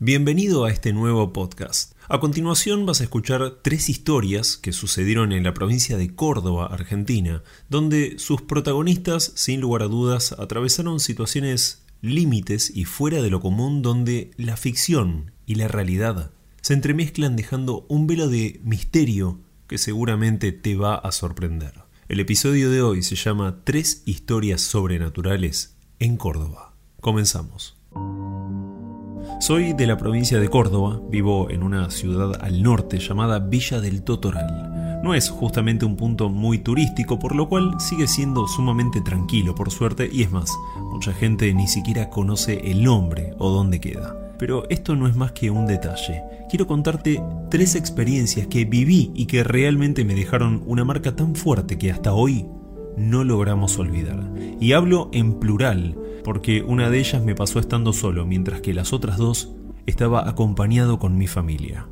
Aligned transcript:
Bienvenido 0.00 0.64
a 0.64 0.70
este 0.70 0.92
nuevo 0.92 1.32
podcast. 1.32 1.92
A 2.06 2.20
continuación 2.20 2.86
vas 2.86 3.00
a 3.00 3.02
escuchar 3.02 3.58
tres 3.62 3.88
historias 3.88 4.56
que 4.56 4.70
sucedieron 4.72 5.32
en 5.32 5.42
la 5.42 5.54
provincia 5.54 5.96
de 5.96 6.14
Córdoba, 6.14 6.68
Argentina, 6.70 7.42
donde 7.68 8.16
sus 8.20 8.40
protagonistas, 8.40 9.32
sin 9.34 9.60
lugar 9.60 9.82
a 9.82 9.88
dudas, 9.88 10.36
atravesaron 10.38 11.00
situaciones 11.00 11.82
límites 12.00 12.70
y 12.72 12.84
fuera 12.84 13.22
de 13.22 13.30
lo 13.30 13.40
común 13.40 13.82
donde 13.82 14.30
la 14.36 14.56
ficción 14.56 15.32
y 15.46 15.56
la 15.56 15.66
realidad 15.66 16.30
se 16.60 16.74
entremezclan 16.74 17.34
dejando 17.34 17.84
un 17.88 18.06
velo 18.06 18.28
de 18.28 18.60
misterio 18.62 19.40
que 19.66 19.78
seguramente 19.78 20.52
te 20.52 20.76
va 20.76 20.94
a 20.94 21.10
sorprender. 21.10 21.74
El 22.08 22.20
episodio 22.20 22.70
de 22.70 22.82
hoy 22.82 23.02
se 23.02 23.16
llama 23.16 23.62
Tres 23.64 24.04
historias 24.06 24.60
sobrenaturales 24.60 25.74
en 25.98 26.16
Córdoba. 26.16 26.76
Comenzamos. 27.00 27.76
Soy 29.40 29.72
de 29.72 29.86
la 29.86 29.96
provincia 29.96 30.40
de 30.40 30.48
Córdoba, 30.48 31.00
vivo 31.08 31.48
en 31.48 31.62
una 31.62 31.90
ciudad 31.90 32.32
al 32.40 32.60
norte 32.60 32.98
llamada 32.98 33.38
Villa 33.38 33.80
del 33.80 34.02
Totoral. 34.02 35.00
No 35.04 35.14
es 35.14 35.30
justamente 35.30 35.86
un 35.86 35.94
punto 35.94 36.28
muy 36.28 36.58
turístico, 36.58 37.20
por 37.20 37.36
lo 37.36 37.48
cual 37.48 37.80
sigue 37.80 38.08
siendo 38.08 38.48
sumamente 38.48 39.00
tranquilo, 39.00 39.54
por 39.54 39.70
suerte, 39.70 40.10
y 40.12 40.24
es 40.24 40.32
más, 40.32 40.52
mucha 40.90 41.12
gente 41.12 41.54
ni 41.54 41.68
siquiera 41.68 42.10
conoce 42.10 42.68
el 42.68 42.82
nombre 42.82 43.32
o 43.38 43.50
dónde 43.50 43.80
queda. 43.80 44.16
Pero 44.40 44.68
esto 44.70 44.96
no 44.96 45.06
es 45.06 45.14
más 45.14 45.30
que 45.32 45.52
un 45.52 45.66
detalle. 45.66 46.24
Quiero 46.50 46.66
contarte 46.66 47.22
tres 47.48 47.76
experiencias 47.76 48.48
que 48.48 48.64
viví 48.64 49.12
y 49.14 49.26
que 49.26 49.44
realmente 49.44 50.04
me 50.04 50.16
dejaron 50.16 50.64
una 50.66 50.84
marca 50.84 51.14
tan 51.14 51.36
fuerte 51.36 51.78
que 51.78 51.92
hasta 51.92 52.12
hoy 52.12 52.44
no 52.98 53.24
logramos 53.24 53.78
olvidar. 53.78 54.32
Y 54.60 54.72
hablo 54.72 55.10
en 55.12 55.38
plural, 55.38 55.96
porque 56.24 56.62
una 56.62 56.90
de 56.90 56.98
ellas 56.98 57.22
me 57.22 57.34
pasó 57.34 57.58
estando 57.58 57.92
solo, 57.92 58.26
mientras 58.26 58.60
que 58.60 58.74
las 58.74 58.92
otras 58.92 59.16
dos 59.16 59.54
estaba 59.86 60.28
acompañado 60.28 60.98
con 60.98 61.16
mi 61.16 61.26
familia. 61.26 61.88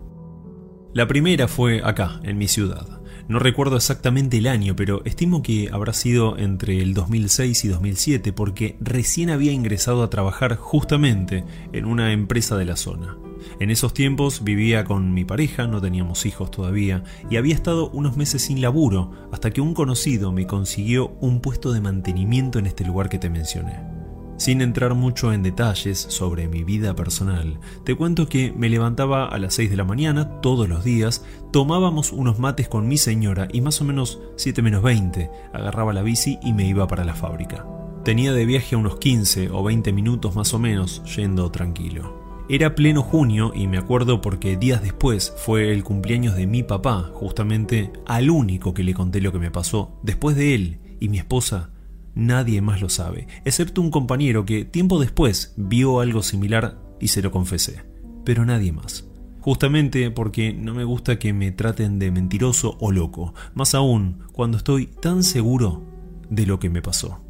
La 0.93 1.07
primera 1.07 1.49
fue 1.49 1.83
acá, 1.85 2.21
en 2.23 2.39
mi 2.39 2.49
ciudad. 2.49 3.03
No 3.29 3.39
recuerdo 3.39 3.77
exactamente 3.77 4.39
el 4.39 4.47
año, 4.47 4.77
pero 4.77 5.05
estimo 5.05 5.43
que 5.43 5.69
habrá 5.73 5.93
sido 5.93 6.39
entre 6.39 6.81
el 6.81 6.95
2006 6.95 7.65
y 7.65 7.69
2007 7.69 8.33
porque 8.33 8.77
recién 8.81 9.31
había 9.31 9.53
ingresado 9.53 10.03
a 10.03 10.11
trabajar 10.11 10.57
justamente 10.57 11.45
en 11.73 11.87
una 11.87 12.13
empresa 12.13 12.57
de 12.57 12.67
la 12.67 12.77
zona. 12.77 13.17
En 13.61 13.71
esos 13.71 13.95
tiempos 13.95 14.45
vivía 14.45 14.85
con 14.85 15.15
mi 15.15 15.25
pareja, 15.25 15.67
no 15.67 15.81
teníamos 15.81 16.27
hijos 16.27 16.51
todavía, 16.51 17.05
y 17.31 17.37
había 17.37 17.55
estado 17.55 17.91
unos 17.91 18.17
meses 18.17 18.43
sin 18.43 18.61
laburo 18.61 19.13
hasta 19.33 19.51
que 19.51 19.61
un 19.61 19.75
conocido 19.75 20.33
me 20.33 20.47
consiguió 20.47 21.17
un 21.21 21.41
puesto 21.41 21.73
de 21.73 21.81
mantenimiento 21.81 22.59
en 22.59 22.67
este 22.67 22.85
lugar 22.85 23.09
que 23.09 23.19
te 23.19 23.31
mencioné. 23.31 23.97
Sin 24.39 24.61
entrar 24.61 24.95
mucho 24.95 25.33
en 25.33 25.43
detalles 25.43 25.99
sobre 25.99 26.47
mi 26.47 26.63
vida 26.63 26.95
personal, 26.95 27.59
te 27.85 27.95
cuento 27.95 28.29
que 28.29 28.53
me 28.53 28.69
levantaba 28.69 29.27
a 29.27 29.39
las 29.39 29.55
6 29.55 29.71
de 29.71 29.77
la 29.77 29.85
mañana 29.85 30.43
todos 30.43 30.69
los 30.69 30.85
días, 30.85 31.25
tomábamos 31.53 32.13
unos 32.13 32.39
mates 32.39 32.69
con 32.69 32.87
mi 32.87 32.99
señora 32.99 33.49
y 33.51 33.63
más 33.63 33.81
o 33.81 33.85
menos 33.85 34.21
7 34.37 34.61
menos 34.61 34.83
20 34.83 35.31
agarraba 35.55 35.95
la 35.95 36.03
bici 36.03 36.39
y 36.43 36.53
me 36.53 36.69
iba 36.69 36.87
para 36.87 37.05
la 37.05 37.15
fábrica. 37.15 37.67
Tenía 38.05 38.35
de 38.35 38.45
viaje 38.45 38.77
unos 38.77 38.99
15 38.99 39.51
o 39.51 39.65
20 39.65 39.93
minutos 39.95 40.37
más 40.37 40.53
o 40.53 40.59
menos 40.59 41.03
yendo 41.17 41.51
tranquilo. 41.51 42.26
Era 42.49 42.75
pleno 42.75 43.03
junio 43.03 43.53
y 43.55 43.67
me 43.67 43.79
acuerdo 43.79 44.21
porque 44.21 44.57
días 44.57 44.83
después 44.83 45.35
fue 45.37 45.73
el 45.73 45.83
cumpleaños 45.83 46.37
de 46.37 46.47
mi 46.47 46.63
papá, 46.63 47.11
justamente 47.13 47.93
al 48.07 48.31
único 48.31 48.73
que 48.73 48.85
le 48.85 48.95
conté 48.95 49.21
lo 49.21 49.33
que 49.33 49.39
me 49.39 49.51
pasó. 49.51 49.99
Después 50.03 50.37
de 50.37 50.55
él 50.55 50.79
y 51.01 51.09
mi 51.09 51.19
esposa 51.19 51.71
Nadie 52.17 52.63
más 52.63 52.81
lo 52.81 52.89
sabe, 52.89 53.29
excepto 53.45 53.83
un 53.83 53.91
compañero 53.91 54.47
que 54.47 54.65
tiempo 54.65 54.99
después 54.99 55.53
vio 55.59 56.01
algo 56.01 56.23
similar 56.23 56.79
y 56.99 57.09
se 57.09 57.21
lo 57.21 57.31
confesé. 57.31 57.83
Pero 58.25 58.47
nadie 58.47 58.73
más. 58.73 59.07
Justamente 59.43 60.11
porque 60.11 60.55
no 60.55 60.75
me 60.75 60.85
gusta 60.85 61.19
que 61.19 61.35
me 61.35 61.53
traten 61.53 61.99
de 61.99 62.11
mentiroso 62.11 62.79
o 62.81 62.91
loco, 62.91 63.35
más 63.53 63.75
aún 63.75 64.21
cuando 64.33 64.57
estoy 64.57 64.87
tan 64.87 65.23
seguro 65.23 65.83
de 66.31 66.47
lo 66.47 66.59
que 66.59 66.71
me 66.71 66.81
pasó. 66.81 67.21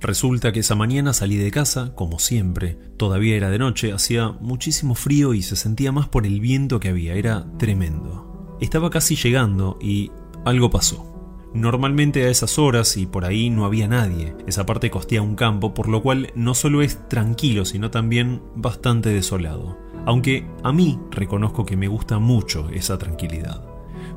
Resulta 0.00 0.52
que 0.52 0.60
esa 0.60 0.74
mañana 0.74 1.12
salí 1.12 1.36
de 1.36 1.50
casa, 1.50 1.94
como 1.94 2.18
siempre, 2.18 2.78
todavía 2.96 3.36
era 3.36 3.50
de 3.50 3.58
noche, 3.58 3.92
hacía 3.92 4.30
muchísimo 4.40 4.94
frío 4.94 5.34
y 5.34 5.42
se 5.42 5.56
sentía 5.56 5.92
más 5.92 6.08
por 6.08 6.26
el 6.26 6.40
viento 6.40 6.80
que 6.80 6.90
había, 6.90 7.14
era 7.14 7.46
tremendo. 7.58 8.56
Estaba 8.60 8.90
casi 8.90 9.16
llegando 9.16 9.78
y 9.80 10.10
algo 10.44 10.70
pasó. 10.70 11.12
Normalmente 11.54 12.24
a 12.24 12.28
esas 12.28 12.58
horas 12.58 12.98
y 12.98 13.06
por 13.06 13.24
ahí 13.24 13.48
no 13.48 13.64
había 13.64 13.88
nadie. 13.88 14.34
Esa 14.46 14.66
parte 14.66 14.90
costía 14.90 15.22
un 15.22 15.36
campo, 15.36 15.72
por 15.72 15.88
lo 15.88 16.02
cual 16.02 16.30
no 16.34 16.54
solo 16.54 16.82
es 16.82 17.08
tranquilo, 17.08 17.64
sino 17.64 17.90
también 17.90 18.42
bastante 18.54 19.08
desolado. 19.08 19.78
Aunque 20.04 20.46
a 20.62 20.72
mí 20.72 21.00
reconozco 21.10 21.64
que 21.64 21.76
me 21.76 21.88
gusta 21.88 22.18
mucho 22.18 22.68
esa 22.70 22.98
tranquilidad. 22.98 23.64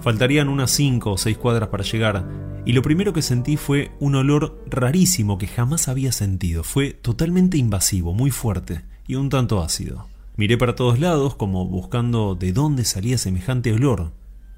Faltarían 0.01 0.49
unas 0.49 0.71
5 0.71 1.11
o 1.11 1.17
6 1.17 1.37
cuadras 1.37 1.69
para 1.69 1.83
llegar, 1.83 2.25
y 2.65 2.73
lo 2.73 2.81
primero 2.81 3.13
que 3.13 3.21
sentí 3.21 3.57
fue 3.57 3.91
un 3.99 4.15
olor 4.15 4.63
rarísimo 4.67 5.37
que 5.37 5.47
jamás 5.47 5.87
había 5.87 6.11
sentido. 6.11 6.63
Fue 6.63 6.91
totalmente 6.91 7.57
invasivo, 7.57 8.13
muy 8.13 8.31
fuerte 8.31 8.83
y 9.07 9.15
un 9.15 9.29
tanto 9.29 9.61
ácido. 9.61 10.07
Miré 10.37 10.57
para 10.57 10.75
todos 10.75 10.99
lados 10.99 11.35
como 11.35 11.65
buscando 11.65 12.35
de 12.35 12.53
dónde 12.53 12.85
salía 12.85 13.17
semejante 13.17 13.73
olor, 13.73 14.13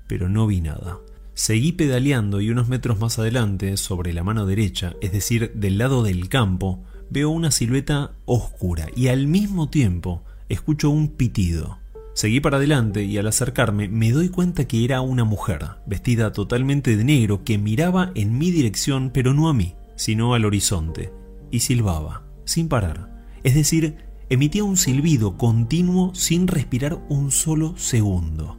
pero 0.08 0.30
no 0.30 0.46
vi 0.46 0.62
nada. 0.62 1.00
Seguí 1.34 1.72
pedaleando 1.72 2.42
y 2.42 2.50
unos 2.50 2.68
metros 2.68 3.00
más 3.00 3.18
adelante, 3.18 3.78
sobre 3.78 4.14
la 4.14 4.24
mano 4.24 4.46
derecha, 4.46 4.94
es 5.02 5.12
decir, 5.12 5.54
del 5.56 5.78
lado 5.78 6.04
del 6.04 6.30
campo, 6.30 6.84
veo 7.10 7.30
una 7.30 7.52
silueta 7.52 8.12
oscura 8.26 8.88
y 8.96 9.08
al 9.08 9.28
mismo 9.28 9.70
tiempo 9.70 10.24
escucho 10.50 10.90
un 10.90 11.08
pitido. 11.08 11.81
Seguí 12.14 12.42
para 12.42 12.58
adelante 12.58 13.04
y 13.04 13.18
al 13.18 13.28
acercarme 13.28 13.88
me 13.88 14.12
doy 14.12 14.30
cuenta 14.30 14.66
que 14.66 14.84
era 14.84 15.02
una 15.02 15.24
mujer, 15.24 15.66
vestida 15.86 16.34
totalmente 16.34 16.98
de 16.98 17.04
negro, 17.04 17.44
que 17.44 17.58
miraba 17.58 18.12
en 18.16 18.38
mi 18.38 18.52
dirección, 18.52 19.12
pero 19.14 19.34
no 19.34 19.48
a 19.48 19.54
mí, 19.54 19.76
sino 19.96 20.34
al 20.34 20.46
horizonte, 20.46 21.14
y 21.52 21.62
silbaba, 21.62 22.24
sin 22.44 22.68
parar. 22.68 23.24
Es 23.44 23.56
decir, 23.56 23.96
emitía 24.30 24.64
un 24.64 24.78
silbido 24.78 25.38
continuo 25.38 26.14
sin 26.14 26.48
respirar 26.48 27.00
un 27.10 27.32
solo 27.32 27.78
segundo. 27.78 28.58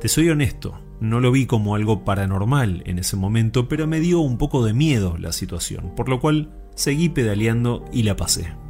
Te 0.00 0.08
soy 0.08 0.30
honesto, 0.30 0.78
no 1.00 1.18
lo 1.20 1.32
vi 1.32 1.46
como 1.46 1.74
algo 1.74 2.04
paranormal 2.04 2.84
en 2.86 3.00
ese 3.00 3.16
momento, 3.16 3.68
pero 3.68 3.88
me 3.88 3.98
dio 3.98 4.20
un 4.20 4.38
poco 4.38 4.64
de 4.64 4.74
miedo 4.74 5.18
la 5.18 5.32
situación, 5.32 5.92
por 5.96 6.08
lo 6.08 6.20
cual 6.20 6.52
seguí 6.76 7.08
pedaleando 7.08 7.84
y 7.92 8.04
la 8.04 8.16
pasé. 8.16 8.61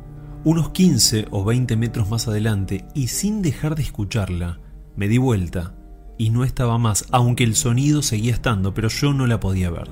Unos 0.44 0.70
15 0.70 1.28
o 1.30 1.44
20 1.44 1.76
metros 1.76 2.10
más 2.10 2.26
adelante, 2.26 2.84
y 2.94 3.06
sin 3.08 3.42
dejar 3.42 3.76
de 3.76 3.82
escucharla, 3.82 4.58
me 4.97 5.06
di 5.06 5.16
vuelta 5.16 5.75
y 6.19 6.30
no 6.30 6.42
estaba 6.42 6.78
más, 6.78 7.06
aunque 7.12 7.44
el 7.44 7.54
sonido 7.54 8.03
seguía 8.03 8.32
estando, 8.32 8.75
pero 8.75 8.88
yo 8.88 9.12
no 9.12 9.28
la 9.28 9.38
podía 9.38 9.70
ver. 9.70 9.88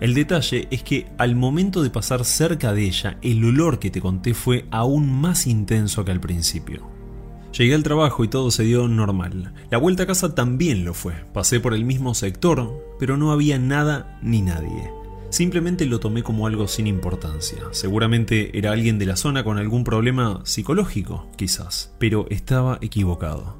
El 0.00 0.14
detalle 0.14 0.68
es 0.70 0.84
que 0.84 1.08
al 1.18 1.34
momento 1.34 1.82
de 1.82 1.90
pasar 1.90 2.24
cerca 2.24 2.72
de 2.72 2.84
ella, 2.84 3.18
el 3.20 3.44
olor 3.44 3.80
que 3.80 3.90
te 3.90 4.00
conté 4.00 4.32
fue 4.32 4.66
aún 4.70 5.12
más 5.12 5.48
intenso 5.48 6.04
que 6.04 6.12
al 6.12 6.20
principio. 6.20 6.88
Llegué 7.52 7.74
al 7.74 7.82
trabajo 7.82 8.22
y 8.22 8.28
todo 8.28 8.52
se 8.52 8.62
dio 8.62 8.86
normal. 8.86 9.54
La 9.70 9.78
vuelta 9.78 10.04
a 10.04 10.06
casa 10.06 10.36
también 10.36 10.84
lo 10.84 10.94
fue. 10.94 11.14
Pasé 11.34 11.58
por 11.58 11.74
el 11.74 11.84
mismo 11.84 12.14
sector, 12.14 12.96
pero 13.00 13.16
no 13.16 13.32
había 13.32 13.58
nada 13.58 14.20
ni 14.22 14.40
nadie. 14.40 14.99
Simplemente 15.30 15.86
lo 15.86 16.00
tomé 16.00 16.22
como 16.22 16.46
algo 16.46 16.66
sin 16.66 16.86
importancia. 16.86 17.58
Seguramente 17.70 18.58
era 18.58 18.72
alguien 18.72 18.98
de 18.98 19.06
la 19.06 19.16
zona 19.16 19.44
con 19.44 19.58
algún 19.58 19.84
problema 19.84 20.42
psicológico, 20.44 21.28
quizás, 21.36 21.94
pero 21.98 22.26
estaba 22.30 22.78
equivocado. 22.80 23.56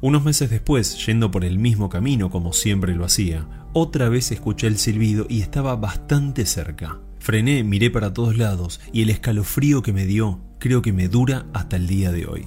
Unos 0.00 0.24
meses 0.24 0.50
después, 0.50 1.06
yendo 1.06 1.30
por 1.30 1.44
el 1.44 1.58
mismo 1.58 1.88
camino 1.88 2.30
como 2.30 2.52
siempre 2.52 2.94
lo 2.94 3.04
hacía, 3.04 3.48
otra 3.72 4.08
vez 4.08 4.32
escuché 4.32 4.66
el 4.66 4.76
silbido 4.76 5.26
y 5.28 5.40
estaba 5.40 5.76
bastante 5.76 6.46
cerca. 6.46 6.98
Frené, 7.20 7.64
miré 7.64 7.90
para 7.90 8.12
todos 8.12 8.36
lados 8.36 8.80
y 8.92 9.02
el 9.02 9.10
escalofrío 9.10 9.82
que 9.82 9.94
me 9.94 10.04
dio 10.04 10.40
creo 10.58 10.82
que 10.82 10.92
me 10.92 11.08
dura 11.08 11.46
hasta 11.54 11.76
el 11.76 11.86
día 11.86 12.10
de 12.10 12.26
hoy. 12.26 12.44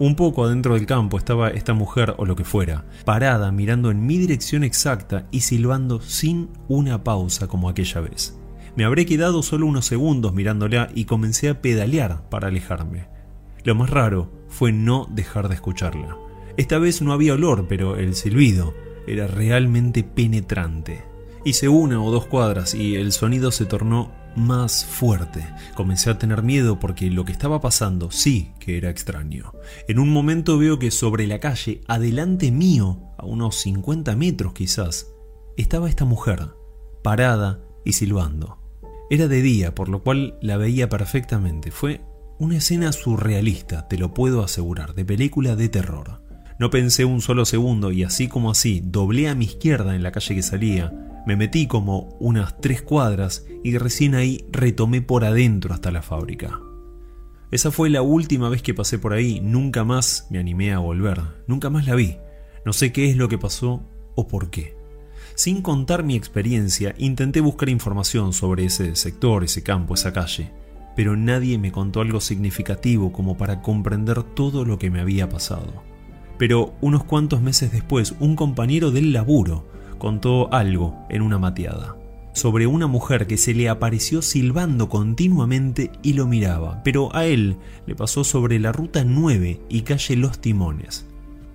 Un 0.00 0.14
poco 0.14 0.46
adentro 0.46 0.76
del 0.76 0.86
campo 0.86 1.18
estaba 1.18 1.50
esta 1.50 1.74
mujer 1.74 2.14
o 2.16 2.24
lo 2.24 2.34
que 2.34 2.42
fuera, 2.42 2.86
parada 3.04 3.52
mirando 3.52 3.90
en 3.90 4.06
mi 4.06 4.16
dirección 4.16 4.64
exacta 4.64 5.26
y 5.30 5.40
silbando 5.40 6.00
sin 6.00 6.48
una 6.68 7.04
pausa 7.04 7.48
como 7.48 7.68
aquella 7.68 8.00
vez. 8.00 8.34
Me 8.76 8.86
habré 8.86 9.04
quedado 9.04 9.42
solo 9.42 9.66
unos 9.66 9.84
segundos 9.84 10.32
mirándola 10.32 10.88
y 10.94 11.04
comencé 11.04 11.50
a 11.50 11.60
pedalear 11.60 12.30
para 12.30 12.48
alejarme. 12.48 13.08
Lo 13.62 13.74
más 13.74 13.90
raro 13.90 14.32
fue 14.48 14.72
no 14.72 15.06
dejar 15.10 15.50
de 15.50 15.56
escucharla. 15.56 16.16
Esta 16.56 16.78
vez 16.78 17.02
no 17.02 17.12
había 17.12 17.34
olor, 17.34 17.66
pero 17.68 17.96
el 17.96 18.14
silbido 18.14 18.72
era 19.06 19.26
realmente 19.26 20.02
penetrante. 20.02 21.09
Hice 21.42 21.70
una 21.70 22.02
o 22.02 22.10
dos 22.10 22.26
cuadras 22.26 22.74
y 22.74 22.96
el 22.96 23.12
sonido 23.12 23.50
se 23.50 23.64
tornó 23.64 24.12
más 24.36 24.84
fuerte. 24.84 25.48
Comencé 25.74 26.10
a 26.10 26.18
tener 26.18 26.42
miedo 26.42 26.78
porque 26.78 27.10
lo 27.10 27.24
que 27.24 27.32
estaba 27.32 27.62
pasando 27.62 28.10
sí 28.10 28.52
que 28.60 28.76
era 28.76 28.90
extraño. 28.90 29.54
En 29.88 29.98
un 29.98 30.10
momento 30.10 30.58
veo 30.58 30.78
que 30.78 30.90
sobre 30.90 31.26
la 31.26 31.40
calle, 31.40 31.80
adelante 31.88 32.52
mío, 32.52 33.00
a 33.16 33.24
unos 33.24 33.56
50 33.56 34.14
metros 34.16 34.52
quizás, 34.52 35.14
estaba 35.56 35.88
esta 35.88 36.04
mujer, 36.04 36.50
parada 37.02 37.62
y 37.86 37.94
silbando. 37.94 38.58
Era 39.08 39.26
de 39.26 39.40
día, 39.40 39.74
por 39.74 39.88
lo 39.88 40.02
cual 40.02 40.38
la 40.42 40.58
veía 40.58 40.90
perfectamente. 40.90 41.70
Fue 41.70 42.02
una 42.38 42.58
escena 42.58 42.92
surrealista, 42.92 43.88
te 43.88 43.96
lo 43.96 44.12
puedo 44.12 44.44
asegurar, 44.44 44.94
de 44.94 45.06
película 45.06 45.56
de 45.56 45.70
terror. 45.70 46.22
No 46.60 46.68
pensé 46.68 47.06
un 47.06 47.22
solo 47.22 47.46
segundo 47.46 47.90
y 47.90 48.02
así 48.02 48.28
como 48.28 48.50
así, 48.50 48.82
doblé 48.84 49.30
a 49.30 49.34
mi 49.34 49.46
izquierda 49.46 49.96
en 49.96 50.02
la 50.02 50.12
calle 50.12 50.34
que 50.34 50.42
salía, 50.42 50.92
me 51.26 51.34
metí 51.34 51.66
como 51.66 52.18
unas 52.20 52.60
tres 52.60 52.82
cuadras 52.82 53.46
y 53.64 53.78
recién 53.78 54.14
ahí 54.14 54.44
retomé 54.52 55.00
por 55.00 55.24
adentro 55.24 55.72
hasta 55.72 55.90
la 55.90 56.02
fábrica. 56.02 56.60
Esa 57.50 57.70
fue 57.70 57.88
la 57.88 58.02
última 58.02 58.50
vez 58.50 58.60
que 58.60 58.74
pasé 58.74 58.98
por 58.98 59.14
ahí, 59.14 59.40
nunca 59.40 59.84
más 59.84 60.26
me 60.28 60.38
animé 60.38 60.74
a 60.74 60.80
volver, 60.80 61.22
nunca 61.46 61.70
más 61.70 61.86
la 61.86 61.94
vi. 61.94 62.18
No 62.66 62.74
sé 62.74 62.92
qué 62.92 63.08
es 63.08 63.16
lo 63.16 63.30
que 63.30 63.38
pasó 63.38 63.82
o 64.14 64.28
por 64.28 64.50
qué. 64.50 64.76
Sin 65.34 65.62
contar 65.62 66.04
mi 66.04 66.14
experiencia, 66.14 66.94
intenté 66.98 67.40
buscar 67.40 67.70
información 67.70 68.34
sobre 68.34 68.66
ese 68.66 68.96
sector, 68.96 69.44
ese 69.44 69.62
campo, 69.62 69.94
esa 69.94 70.12
calle 70.12 70.52
pero 70.96 71.16
nadie 71.16 71.56
me 71.56 71.72
contó 71.72 72.00
algo 72.02 72.20
significativo 72.20 73.12
como 73.12 73.38
para 73.38 73.62
comprender 73.62 74.22
todo 74.22 74.66
lo 74.66 74.78
que 74.78 74.90
me 74.90 75.00
había 75.00 75.28
pasado. 75.30 75.89
Pero 76.40 76.72
unos 76.80 77.04
cuantos 77.04 77.42
meses 77.42 77.70
después, 77.70 78.14
un 78.18 78.34
compañero 78.34 78.90
del 78.90 79.12
laburo 79.12 79.66
contó 79.98 80.50
algo 80.54 81.04
en 81.10 81.20
una 81.20 81.38
mateada, 81.38 81.98
sobre 82.32 82.66
una 82.66 82.86
mujer 82.86 83.26
que 83.26 83.36
se 83.36 83.52
le 83.52 83.68
apareció 83.68 84.22
silbando 84.22 84.88
continuamente 84.88 85.92
y 86.02 86.14
lo 86.14 86.26
miraba, 86.26 86.80
pero 86.82 87.14
a 87.14 87.26
él 87.26 87.58
le 87.86 87.94
pasó 87.94 88.24
sobre 88.24 88.58
la 88.58 88.72
ruta 88.72 89.04
9 89.04 89.60
y 89.68 89.82
calle 89.82 90.16
Los 90.16 90.38
Timones. 90.38 91.06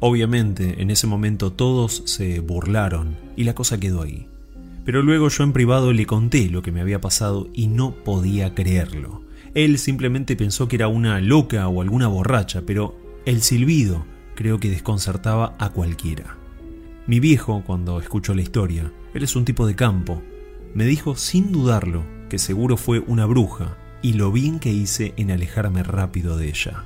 Obviamente, 0.01 0.79
en 0.79 0.91
ese 0.91 1.07
momento 1.07 1.51
todos 1.51 2.03
se 2.05 2.39
burlaron 2.41 3.17
y 3.35 3.45
la 3.45 3.55
cosa 3.55 3.79
quedó 3.79 4.03
ahí. 4.03 4.27
Pero 4.83 5.01
luego 5.01 5.29
yo 5.29 5.43
en 5.43 5.53
privado 5.53 5.93
le 5.93 6.05
conté 6.05 6.47
lo 6.47 6.61
que 6.61 6.71
me 6.71 6.81
había 6.81 7.01
pasado 7.01 7.49
y 7.55 7.65
no 7.65 7.95
podía 8.03 8.53
creerlo. 8.53 9.23
Él 9.55 9.79
simplemente 9.79 10.35
pensó 10.35 10.67
que 10.67 10.75
era 10.75 10.89
una 10.89 11.19
loca 11.21 11.67
o 11.69 11.81
alguna 11.81 12.07
borracha, 12.07 12.61
pero 12.67 12.95
el 13.25 13.41
silbido 13.41 14.05
creo 14.35 14.59
que 14.59 14.69
desconcertaba 14.69 15.55
a 15.57 15.69
cualquiera. 15.69 16.37
Mi 17.07 17.19
viejo, 17.19 17.63
cuando 17.65 17.99
escuchó 17.99 18.33
la 18.33 18.41
historia, 18.41 18.91
él 19.13 19.23
es 19.23 19.35
un 19.35 19.45
tipo 19.45 19.65
de 19.65 19.75
campo, 19.75 20.21
me 20.73 20.85
dijo 20.85 21.15
sin 21.15 21.51
dudarlo 21.51 22.03
que 22.29 22.37
seguro 22.37 22.77
fue 22.77 22.99
una 22.99 23.25
bruja 23.25 23.77
y 24.01 24.13
lo 24.13 24.31
bien 24.31 24.59
que 24.59 24.71
hice 24.71 25.13
en 25.17 25.31
alejarme 25.31 25.83
rápido 25.83 26.37
de 26.37 26.49
ella. 26.49 26.83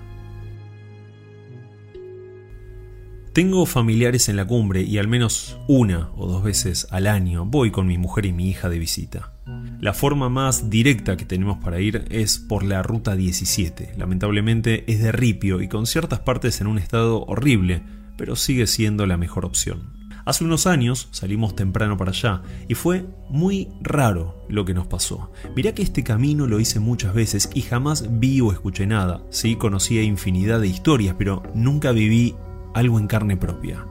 Tengo 3.33 3.67
familiares 3.67 4.27
en 4.27 4.37
la 4.37 4.45
cumbre 4.45 4.81
y 4.81 4.97
al 4.97 5.07
menos 5.07 5.59
una 5.67 6.09
o 6.15 6.25
dos 6.25 6.43
veces 6.43 6.87
al 6.89 7.05
año 7.05 7.45
voy 7.45 7.69
con 7.69 7.85
mi 7.85 7.99
mujer 7.99 8.25
y 8.25 8.33
mi 8.33 8.49
hija 8.49 8.69
de 8.69 8.79
visita. 8.79 9.33
La 9.79 9.93
forma 9.93 10.29
más 10.29 10.71
directa 10.71 11.15
que 11.15 11.25
tenemos 11.25 11.59
para 11.63 11.79
ir 11.79 12.05
es 12.09 12.39
por 12.39 12.63
la 12.63 12.81
ruta 12.81 13.15
17. 13.15 13.93
Lamentablemente 13.97 14.83
es 14.91 15.01
de 15.01 15.11
ripio 15.11 15.61
y 15.61 15.67
con 15.67 15.85
ciertas 15.85 16.19
partes 16.19 16.59
en 16.59 16.67
un 16.67 16.79
estado 16.79 17.23
horrible, 17.25 17.83
pero 18.17 18.35
sigue 18.35 18.65
siendo 18.65 19.05
la 19.05 19.17
mejor 19.17 19.45
opción. 19.45 19.93
Hace 20.25 20.43
unos 20.43 20.67
años 20.67 21.07
salimos 21.11 21.55
temprano 21.55 21.97
para 21.97 22.11
allá 22.11 22.41
y 22.67 22.73
fue 22.73 23.05
muy 23.29 23.69
raro 23.81 24.45
lo 24.49 24.65
que 24.65 24.73
nos 24.73 24.87
pasó. 24.87 25.31
Mirá 25.55 25.73
que 25.73 25.83
este 25.83 26.03
camino 26.03 26.47
lo 26.47 26.59
hice 26.59 26.79
muchas 26.79 27.13
veces 27.13 27.49
y 27.53 27.61
jamás 27.61 28.19
vi 28.19 28.41
o 28.41 28.51
escuché 28.51 28.87
nada. 28.87 29.23
Sí, 29.29 29.55
conocía 29.55 30.01
infinidad 30.01 30.59
de 30.59 30.67
historias, 30.67 31.15
pero 31.17 31.43
nunca 31.53 31.91
viví 31.91 32.35
algo 32.79 32.99
en 32.99 33.07
carne 33.07 33.37
propia. 33.37 33.85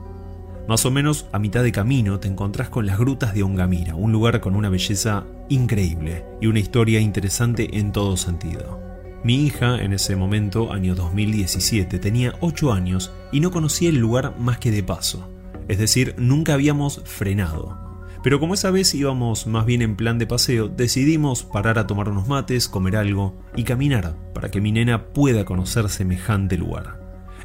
Más 0.67 0.85
o 0.85 0.91
menos 0.91 1.25
a 1.31 1.39
mitad 1.39 1.63
de 1.63 1.71
camino 1.71 2.19
te 2.19 2.27
encontrás 2.27 2.69
con 2.69 2.85
las 2.85 2.99
grutas 2.99 3.33
de 3.33 3.41
Ongamira, 3.41 3.95
un 3.95 4.11
lugar 4.11 4.39
con 4.39 4.55
una 4.55 4.69
belleza 4.69 5.25
increíble 5.47 6.25
y 6.41 6.47
una 6.47 6.59
historia 6.59 6.99
interesante 6.99 7.79
en 7.79 7.91
todo 7.91 8.17
sentido. 8.17 8.79
Mi 9.23 9.45
hija 9.45 9.81
en 9.81 9.93
ese 9.93 10.15
momento, 10.15 10.71
año 10.71 10.95
2017, 10.95 11.97
tenía 11.99 12.35
8 12.41 12.71
años 12.71 13.11
y 13.31 13.39
no 13.39 13.51
conocía 13.51 13.89
el 13.89 13.97
lugar 13.97 14.35
más 14.37 14.59
que 14.59 14.71
de 14.71 14.83
paso, 14.83 15.27
es 15.67 15.77
decir, 15.77 16.15
nunca 16.17 16.53
habíamos 16.53 17.01
frenado. 17.03 17.89
Pero 18.21 18.39
como 18.39 18.53
esa 18.53 18.69
vez 18.69 18.93
íbamos 18.93 19.47
más 19.47 19.65
bien 19.65 19.81
en 19.81 19.95
plan 19.95 20.19
de 20.19 20.27
paseo, 20.27 20.67
decidimos 20.67 21.43
parar 21.43 21.79
a 21.79 21.87
tomar 21.87 22.09
unos 22.09 22.27
mates, 22.27 22.67
comer 22.67 22.95
algo 22.97 23.35
y 23.55 23.63
caminar 23.63 24.15
para 24.33 24.51
que 24.51 24.61
mi 24.61 24.71
nena 24.71 25.05
pueda 25.13 25.45
conocer 25.45 25.89
semejante 25.89 26.57
lugar. 26.57 26.98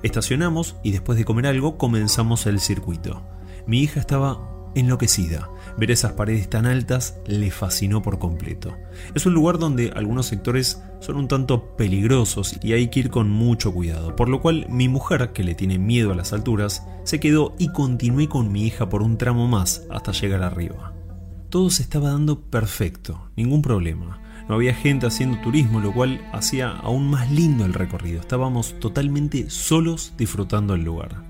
Estacionamos 0.04 0.76
y 0.82 0.90
después 0.90 1.16
de 1.16 1.24
comer 1.24 1.46
algo 1.46 1.78
comenzamos 1.78 2.44
el 2.44 2.60
circuito. 2.60 3.22
Mi 3.66 3.80
hija 3.80 4.00
estaba 4.00 4.70
enloquecida. 4.74 5.48
Ver 5.78 5.90
esas 5.90 6.12
paredes 6.12 6.50
tan 6.50 6.66
altas 6.66 7.16
le 7.26 7.50
fascinó 7.50 8.02
por 8.02 8.18
completo. 8.18 8.76
Es 9.14 9.24
un 9.24 9.32
lugar 9.32 9.58
donde 9.58 9.92
algunos 9.96 10.26
sectores 10.26 10.82
son 11.00 11.16
un 11.16 11.26
tanto 11.26 11.74
peligrosos 11.76 12.58
y 12.62 12.74
hay 12.74 12.88
que 12.88 13.00
ir 13.00 13.08
con 13.08 13.30
mucho 13.30 13.72
cuidado, 13.72 14.14
por 14.14 14.28
lo 14.28 14.42
cual 14.42 14.66
mi 14.68 14.90
mujer, 14.90 15.32
que 15.32 15.42
le 15.42 15.54
tiene 15.54 15.78
miedo 15.78 16.12
a 16.12 16.14
las 16.14 16.34
alturas, 16.34 16.86
se 17.04 17.18
quedó 17.18 17.54
y 17.58 17.72
continué 17.72 18.28
con 18.28 18.52
mi 18.52 18.66
hija 18.66 18.90
por 18.90 19.02
un 19.02 19.16
tramo 19.16 19.48
más 19.48 19.86
hasta 19.90 20.12
llegar 20.12 20.42
arriba. 20.42 20.92
Todo 21.48 21.70
se 21.70 21.82
estaba 21.82 22.10
dando 22.10 22.42
perfecto, 22.42 23.30
ningún 23.36 23.62
problema. 23.62 24.20
No 24.48 24.56
había 24.56 24.74
gente 24.74 25.06
haciendo 25.06 25.38
turismo, 25.38 25.80
lo 25.80 25.92
cual 25.92 26.20
hacía 26.32 26.70
aún 26.70 27.08
más 27.08 27.30
lindo 27.30 27.64
el 27.64 27.72
recorrido. 27.72 28.20
Estábamos 28.20 28.78
totalmente 28.78 29.48
solos 29.48 30.12
disfrutando 30.18 30.74
el 30.74 30.84
lugar. 30.84 31.24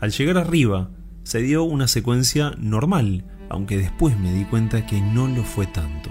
Al 0.00 0.12
llegar 0.12 0.38
arriba, 0.38 0.90
se 1.24 1.40
dio 1.40 1.64
una 1.64 1.88
secuencia 1.88 2.52
normal, 2.58 3.24
aunque 3.48 3.76
después 3.78 4.18
me 4.18 4.32
di 4.32 4.44
cuenta 4.44 4.86
que 4.86 5.00
no 5.00 5.26
lo 5.26 5.42
fue 5.42 5.66
tanto. 5.66 6.10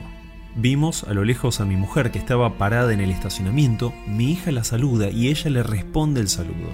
Vimos 0.57 1.03
a 1.03 1.13
lo 1.13 1.23
lejos 1.23 1.59
a 1.59 1.65
mi 1.65 1.75
mujer 1.75 2.11
que 2.11 2.19
estaba 2.19 2.57
parada 2.57 2.93
en 2.93 3.01
el 3.01 3.11
estacionamiento, 3.11 3.93
mi 4.07 4.31
hija 4.31 4.51
la 4.51 4.63
saluda 4.63 5.09
y 5.09 5.27
ella 5.27 5.49
le 5.49 5.63
responde 5.63 6.21
el 6.21 6.29
saludo. 6.29 6.69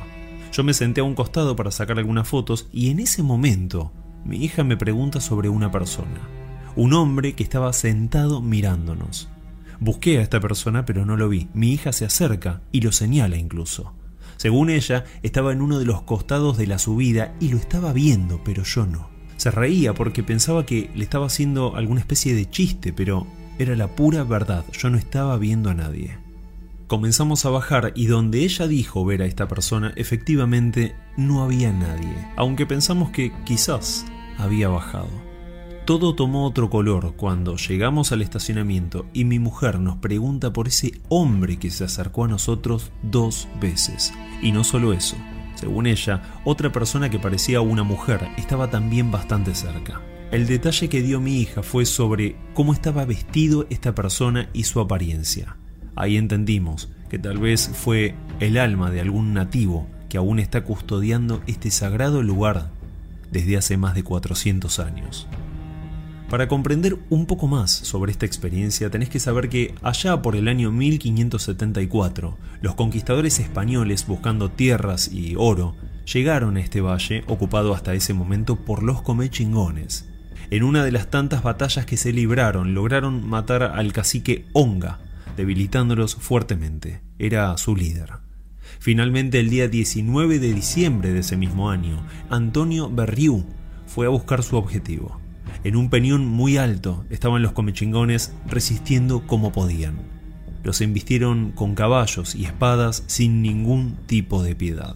Yo 0.52 0.64
me 0.64 0.74
senté 0.74 1.02
a 1.02 1.04
un 1.04 1.16
costado 1.16 1.56
para 1.56 1.72
sacar 1.72 1.98
algunas 1.98 2.28
fotos 2.28 2.68
y 2.72 2.90
en 2.90 3.00
ese 3.00 3.24
momento 3.24 3.92
mi 4.24 4.44
hija 4.44 4.64
me 4.64 4.78
pregunta 4.78 5.20
sobre 5.20 5.50
una 5.50 5.72
persona, 5.72 6.30
un 6.76 6.94
hombre 6.94 7.34
que 7.34 7.44
estaba 7.44 7.74
sentado 7.74 8.42
mirándonos. 8.42 9.30
Busqué 9.82 10.20
a 10.20 10.22
esta 10.22 10.40
persona 10.40 10.86
pero 10.86 11.06
no 11.08 11.18
lo 11.18 11.28
vi. 11.28 11.50
Mi 11.56 11.74
hija 11.74 11.92
se 11.92 12.06
acerca 12.06 12.62
y 12.72 12.82
lo 12.82 12.92
señala 12.92 13.38
incluso. 13.38 13.96
Según 14.38 14.70
ella, 14.70 15.06
estaba 15.24 15.52
en 15.52 15.62
uno 15.62 15.80
de 15.80 15.86
los 15.86 16.04
costados 16.04 16.56
de 16.60 16.68
la 16.68 16.78
subida 16.78 17.34
y 17.40 17.50
lo 17.50 17.58
estaba 17.58 17.92
viendo, 17.92 18.44
pero 18.44 18.62
yo 18.62 18.86
no. 18.86 19.10
Se 19.38 19.50
reía 19.50 19.96
porque 19.96 20.22
pensaba 20.22 20.68
que 20.68 20.92
le 20.94 21.04
estaba 21.04 21.26
haciendo 21.26 21.76
alguna 21.76 22.00
especie 22.00 22.36
de 22.36 22.48
chiste, 22.48 22.94
pero 22.94 23.26
era 23.58 23.76
la 23.76 23.96
pura 23.96 24.24
verdad, 24.24 24.66
yo 24.72 24.92
no 24.92 25.00
estaba 25.00 25.36
viendo 25.40 25.72
a 25.72 25.74
nadie. 25.74 26.20
Comenzamos 26.86 27.46
a 27.46 27.50
bajar 27.50 27.92
y 27.96 28.06
donde 28.06 28.44
ella 28.44 28.68
dijo 28.68 29.04
ver 29.04 29.24
a 29.24 29.26
esta 29.26 29.48
persona, 29.48 29.94
efectivamente 29.96 30.96
no 31.18 31.44
había 31.44 31.74
nadie, 31.74 32.28
aunque 32.36 32.68
pensamos 32.68 33.10
que 33.10 33.32
quizás 33.46 34.06
había 34.38 34.68
bajado. 34.68 35.31
Todo 35.86 36.14
tomó 36.14 36.46
otro 36.46 36.70
color 36.70 37.16
cuando 37.16 37.58
llegamos 37.58 38.12
al 38.12 38.22
estacionamiento 38.22 39.08
y 39.14 39.26
mi 39.26 39.40
mujer 39.40 39.80
nos 39.80 39.98
pregunta 39.98 40.54
por 40.54 40.68
ese 40.68 41.02
hombre 41.10 41.58
que 41.58 41.72
se 41.72 41.84
acercó 41.84 42.26
a 42.26 42.28
nosotros 42.28 42.92
dos 43.02 43.48
veces. 43.60 44.14
Y 44.44 44.52
no 44.52 44.64
solo 44.64 44.94
eso, 44.94 45.16
según 45.56 45.88
ella, 45.88 46.22
otra 46.46 46.72
persona 46.72 47.10
que 47.10 47.18
parecía 47.18 47.62
una 47.62 47.84
mujer 47.84 48.28
estaba 48.38 48.70
también 48.70 49.12
bastante 49.12 49.56
cerca. 49.56 50.02
El 50.32 50.46
detalle 50.46 50.88
que 50.88 51.02
dio 51.02 51.20
mi 51.20 51.42
hija 51.42 51.64
fue 51.64 51.86
sobre 51.86 52.36
cómo 52.54 52.74
estaba 52.74 53.04
vestido 53.04 53.66
esta 53.72 53.96
persona 53.96 54.50
y 54.54 54.64
su 54.64 54.80
apariencia. 54.80 55.58
Ahí 55.96 56.16
entendimos 56.16 56.90
que 57.10 57.18
tal 57.18 57.40
vez 57.40 57.72
fue 57.74 58.16
el 58.40 58.58
alma 58.58 58.92
de 58.92 59.02
algún 59.02 59.34
nativo 59.34 59.88
que 60.10 60.18
aún 60.18 60.40
está 60.40 60.64
custodiando 60.64 61.42
este 61.48 61.72
sagrado 61.72 62.22
lugar 62.22 62.70
desde 63.32 63.58
hace 63.58 63.78
más 63.78 63.96
de 63.96 64.04
400 64.04 64.80
años. 64.80 65.28
Para 66.32 66.48
comprender 66.48 66.98
un 67.10 67.26
poco 67.26 67.48
más 67.48 67.72
sobre 67.72 68.14
esta 68.14 68.26
experiencia 68.26 68.90
tenés 68.90 69.10
que 69.10 69.20
saber 69.20 69.50
que 69.50 69.76
allá 69.82 70.22
por 70.22 70.38
el 70.38 70.48
año 70.48 70.72
1574, 70.72 72.38
los 72.62 72.76
conquistadores 72.76 73.38
españoles 73.42 74.08
buscando 74.08 74.50
tierras 74.50 75.12
y 75.12 75.36
oro 75.38 75.76
llegaron 76.06 76.56
a 76.56 76.62
este 76.62 76.80
valle 76.80 77.26
ocupado 77.28 77.74
hasta 77.74 77.96
ese 77.96 78.14
momento 78.14 78.56
por 78.56 78.82
los 78.82 79.02
comechingones. 79.02 80.08
En 80.52 80.64
una 80.64 80.86
de 80.86 80.94
las 80.94 81.10
tantas 81.10 81.44
batallas 81.44 81.86
que 81.86 81.98
se 81.98 82.14
libraron 82.14 82.74
lograron 82.74 83.28
matar 83.28 83.64
al 83.64 83.92
cacique 83.92 84.46
Onga, 84.54 85.00
debilitándolos 85.36 86.16
fuertemente. 86.16 87.02
Era 87.20 87.58
su 87.58 87.76
líder. 87.76 88.10
Finalmente, 88.80 89.42
el 89.42 89.50
día 89.50 89.68
19 89.68 90.40
de 90.40 90.54
diciembre 90.54 91.12
de 91.12 91.20
ese 91.20 91.36
mismo 91.36 91.70
año, 91.70 92.02
Antonio 92.30 92.90
Berriú 92.90 93.44
fue 93.86 94.06
a 94.06 94.10
buscar 94.10 94.44
su 94.44 94.56
objetivo. 94.56 95.20
En 95.64 95.76
un 95.76 95.90
peñón 95.90 96.26
muy 96.26 96.58
alto 96.58 97.06
estaban 97.10 97.42
los 97.42 97.52
comechingones 97.52 98.34
resistiendo 98.48 99.28
como 99.28 99.52
podían. 99.52 99.96
Los 100.64 100.82
embistieron 100.82 101.52
con 101.52 101.76
caballos 101.76 102.36
y 102.36 102.46
espadas 102.46 103.04
sin 103.08 103.42
ningún 103.42 103.98
tipo 104.06 104.44
de 104.44 104.56
piedad. 104.56 104.96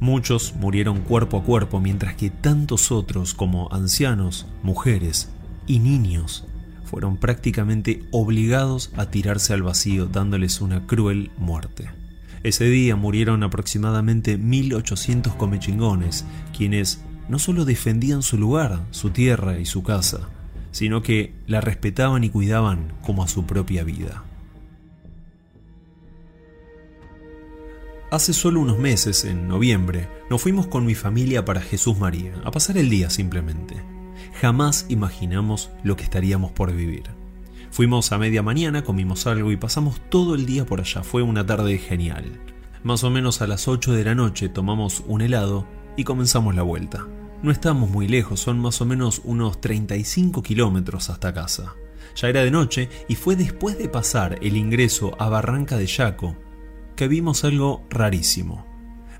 Muchos 0.00 0.54
murieron 0.56 1.00
cuerpo 1.00 1.38
a 1.38 1.42
cuerpo, 1.42 1.80
mientras 1.80 2.16
que 2.16 2.30
tantos 2.30 2.92
otros 2.92 3.34
como 3.34 3.72
ancianos, 3.72 4.46
mujeres 4.62 5.30
y 5.66 5.78
niños 5.78 6.44
fueron 6.84 7.16
prácticamente 7.16 8.04
obligados 8.12 8.92
a 8.96 9.06
tirarse 9.06 9.52
al 9.52 9.62
vacío 9.62 10.06
dándoles 10.06 10.60
una 10.60 10.86
cruel 10.86 11.30
muerte. 11.36 11.90
Ese 12.42 12.66
día 12.66 12.94
murieron 12.94 13.42
aproximadamente 13.42 14.38
1800 14.38 15.34
comechingones, 15.34 16.24
quienes 16.56 17.00
no 17.28 17.38
solo 17.38 17.64
defendían 17.64 18.22
su 18.22 18.38
lugar, 18.38 18.84
su 18.90 19.10
tierra 19.10 19.58
y 19.58 19.64
su 19.64 19.82
casa, 19.82 20.28
sino 20.70 21.02
que 21.02 21.34
la 21.46 21.60
respetaban 21.60 22.24
y 22.24 22.30
cuidaban 22.30 22.92
como 23.02 23.22
a 23.22 23.28
su 23.28 23.46
propia 23.46 23.84
vida. 23.84 24.24
Hace 28.10 28.32
solo 28.32 28.60
unos 28.60 28.78
meses, 28.78 29.24
en 29.24 29.48
noviembre, 29.48 30.08
nos 30.30 30.40
fuimos 30.40 30.68
con 30.68 30.86
mi 30.86 30.94
familia 30.94 31.44
para 31.44 31.60
Jesús 31.60 31.98
María, 31.98 32.34
a 32.44 32.52
pasar 32.52 32.78
el 32.78 32.88
día 32.88 33.10
simplemente. 33.10 33.82
Jamás 34.40 34.86
imaginamos 34.88 35.70
lo 35.82 35.96
que 35.96 36.04
estaríamos 36.04 36.52
por 36.52 36.72
vivir. 36.72 37.04
Fuimos 37.70 38.12
a 38.12 38.18
media 38.18 38.42
mañana, 38.42 38.84
comimos 38.84 39.26
algo 39.26 39.50
y 39.50 39.56
pasamos 39.56 40.00
todo 40.08 40.34
el 40.34 40.46
día 40.46 40.64
por 40.64 40.80
allá. 40.80 41.02
Fue 41.02 41.22
una 41.22 41.44
tarde 41.44 41.78
genial. 41.78 42.40
Más 42.84 43.02
o 43.02 43.10
menos 43.10 43.42
a 43.42 43.46
las 43.46 43.66
8 43.66 43.92
de 43.92 44.04
la 44.04 44.14
noche 44.14 44.48
tomamos 44.48 45.02
un 45.06 45.20
helado 45.20 45.66
y 45.96 46.04
comenzamos 46.04 46.54
la 46.54 46.62
vuelta. 46.62 47.06
No 47.42 47.50
estamos 47.50 47.90
muy 47.90 48.08
lejos, 48.08 48.40
son 48.40 48.58
más 48.58 48.80
o 48.80 48.86
menos 48.86 49.20
unos 49.24 49.60
35 49.60 50.42
kilómetros 50.42 51.10
hasta 51.10 51.34
casa. 51.34 51.74
Ya 52.16 52.28
era 52.28 52.42
de 52.42 52.50
noche 52.50 52.88
y 53.08 53.14
fue 53.14 53.36
después 53.36 53.76
de 53.78 53.88
pasar 53.88 54.38
el 54.42 54.56
ingreso 54.56 55.14
a 55.18 55.28
Barranca 55.28 55.76
de 55.76 55.86
Yaco 55.86 56.36
que 56.96 57.08
vimos 57.08 57.44
algo 57.44 57.84
rarísimo. 57.90 58.64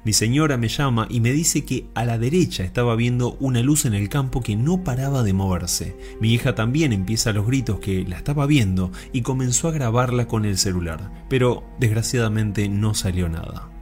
Mi 0.07 0.13
señora 0.13 0.57
me 0.57 0.69
llama 0.69 1.09
y 1.11 1.21
me 1.21 1.33
dice 1.33 1.65
que 1.65 1.89
a 1.95 2.05
la 2.05 2.17
derecha 2.17 2.63
estaba 2.63 2.95
viendo 2.95 3.37
una 3.41 3.61
luz 3.61 3.87
en 3.87 3.95
el 3.95 4.09
campo 4.09 4.41
que 4.41 4.55
no 4.55 4.85
paraba 4.85 5.25
de 5.25 5.33
moverse. 5.33 5.97
Mi 6.21 6.33
hija 6.33 6.55
también 6.55 6.93
empieza 6.93 7.33
los 7.33 7.47
gritos 7.47 7.81
que 7.81 8.05
la 8.05 8.17
estaba 8.17 8.47
viendo 8.47 8.93
y 9.13 9.23
comenzó 9.23 9.69
a 9.69 9.73
grabarla 9.73 10.29
con 10.29 10.45
el 10.45 10.59
celular, 10.59 11.11
pero 11.29 11.65
desgraciadamente 11.81 12.69
no 12.69 12.95
salió 12.95 13.29
nada. 13.29 13.76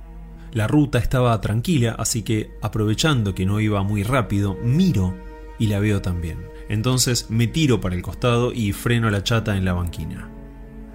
La 0.55 0.69
ruta 0.69 0.99
estaba 0.99 1.41
tranquila, 1.41 1.97
así 1.99 2.23
que 2.23 2.53
aprovechando 2.63 3.35
que 3.35 3.45
no 3.45 3.59
iba 3.59 3.83
muy 3.83 4.05
rápido, 4.05 4.57
miro 4.63 5.17
y 5.59 5.67
la 5.67 5.81
veo 5.81 6.01
también. 6.01 6.39
Entonces 6.69 7.29
me 7.29 7.49
tiro 7.49 7.81
para 7.81 7.97
el 7.97 8.03
costado 8.03 8.53
y 8.53 8.73
freno 8.73 9.11
la 9.11 9.25
chata 9.25 9.57
en 9.57 9.65
la 9.65 9.73
banquina. 9.73 10.31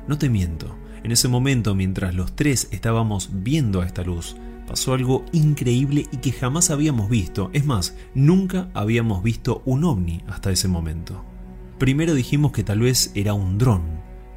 No 0.08 0.18
te 0.18 0.30
miento, 0.30 0.78
en 1.04 1.12
ese 1.12 1.28
momento, 1.28 1.76
mientras 1.76 2.16
los 2.16 2.38
tres 2.38 2.70
estábamos 2.72 3.30
viendo 3.34 3.82
a 3.82 3.86
esta 3.86 4.04
luz, 4.04 4.38
pasó 4.66 4.94
algo 4.94 5.26
increíble 5.34 6.06
y 6.10 6.18
que 6.18 6.32
jamás 6.32 6.70
habíamos 6.70 7.10
visto. 7.10 7.50
Es 7.52 7.66
más, 7.66 7.98
nunca 8.14 8.70
habíamos 8.74 9.24
visto 9.24 9.62
un 9.66 9.84
ovni 9.84 10.24
hasta 10.28 10.52
ese 10.52 10.70
momento. 10.70 11.26
Primero 11.78 12.14
dijimos 12.14 12.54
que 12.54 12.64
tal 12.64 12.80
vez 12.80 13.12
era 13.14 13.34
un 13.34 13.58
dron, 13.58 13.84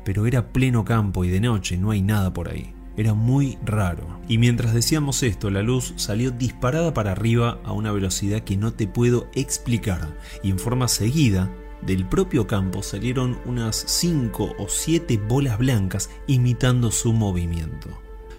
pero 0.05 0.26
era 0.26 0.52
pleno 0.52 0.85
campo 0.85 1.25
y 1.25 1.29
de 1.29 1.41
noche 1.41 1.76
no 1.76 1.93
hay 1.93 2.02
nada 2.02 2.33
por 2.33 2.49
ahí. 2.49 2.75
Era 2.96 3.14
muy 3.14 3.58
raro. 3.64 4.20
Y 4.28 4.38
mientras 4.38 4.75
decíamos 4.75 5.22
esto, 5.22 5.50
la 5.50 5.62
luz 5.62 5.94
salió 5.96 6.30
disparada 6.30 6.92
para 6.92 7.12
arriba 7.12 7.58
a 7.64 7.72
una 7.72 7.92
velocidad 7.92 8.42
que 8.42 8.56
no 8.56 8.72
te 8.72 8.87
puedo 8.87 9.28
explicar. 9.34 10.16
Y 10.42 10.50
en 10.50 10.58
forma 10.58 10.88
seguida 10.88 11.50
del 11.87 12.06
propio 12.06 12.46
campo 12.46 12.82
salieron 12.82 13.38
unas 13.44 13.76
5 13.76 14.54
o 14.58 14.68
7 14.68 15.18
bolas 15.28 15.58
blancas 15.58 16.11
imitando 16.26 16.90
su 16.90 17.12
movimiento. 17.12 17.88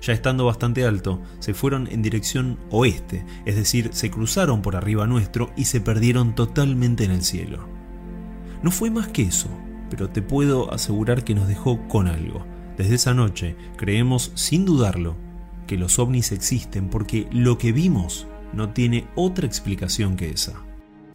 Ya 0.02 0.14
estando 0.14 0.46
bastante 0.46 0.86
alto, 0.86 1.22
se 1.40 1.54
fueron 1.54 1.88
en 1.88 2.02
dirección 2.02 2.60
oeste, 2.72 3.26
es 3.46 3.56
decir, 3.56 3.92
se 3.94 4.12
cruzaron 4.12 4.62
por 4.62 4.76
arriba 4.76 5.08
nuestro 5.08 5.52
y 5.56 5.66
se 5.66 5.80
perdieron 5.80 6.36
totalmente 6.36 7.06
en 7.06 7.12
el 7.12 7.24
cielo. 7.24 7.70
No 8.62 8.72
fue 8.72 8.92
más 8.92 9.08
que 9.08 9.24
eso, 9.24 9.48
pero 9.90 10.10
te 10.10 10.22
puedo 10.22 10.74
asegurar 10.74 11.24
que 11.24 11.36
nos 11.36 11.48
dejó 11.48 11.88
con 11.88 12.08
algo. 12.08 12.46
Desde 12.78 12.96
esa 12.96 13.14
noche 13.14 13.56
creemos, 13.78 14.32
sin 14.36 14.66
dudarlo, 14.66 15.16
que 15.68 15.78
los 15.78 16.00
ovnis 16.00 16.32
existen 16.32 16.90
porque 16.90 17.28
lo 17.32 17.58
que 17.58 17.72
vimos 17.72 18.28
no 18.54 18.74
tiene 18.74 19.08
otra 19.16 19.48
explicación 19.48 20.16
que 20.16 20.30
esa. 20.30 20.64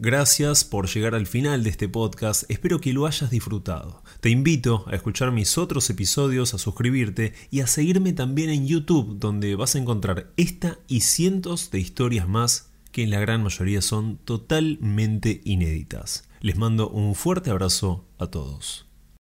Gracias 0.00 0.62
por 0.62 0.86
llegar 0.86 1.16
al 1.16 1.26
final 1.26 1.64
de 1.64 1.70
este 1.70 1.88
podcast, 1.88 2.48
espero 2.48 2.80
que 2.80 2.92
lo 2.92 3.06
hayas 3.06 3.30
disfrutado. 3.30 4.04
Te 4.20 4.30
invito 4.30 4.84
a 4.86 4.94
escuchar 4.94 5.32
mis 5.32 5.58
otros 5.58 5.90
episodios, 5.90 6.54
a 6.54 6.58
suscribirte 6.58 7.32
y 7.50 7.60
a 7.60 7.66
seguirme 7.66 8.12
también 8.12 8.50
en 8.50 8.68
YouTube, 8.68 9.18
donde 9.18 9.56
vas 9.56 9.74
a 9.74 9.78
encontrar 9.78 10.32
esta 10.36 10.78
y 10.86 11.00
cientos 11.00 11.72
de 11.72 11.80
historias 11.80 12.28
más 12.28 12.70
que 12.92 13.02
en 13.02 13.10
la 13.10 13.18
gran 13.18 13.42
mayoría 13.42 13.82
son 13.82 14.18
totalmente 14.18 15.40
inéditas. 15.44 16.28
Les 16.40 16.56
mando 16.56 16.88
un 16.88 17.16
fuerte 17.16 17.50
abrazo 17.50 18.06
a 18.18 18.28
todos. 18.28 18.87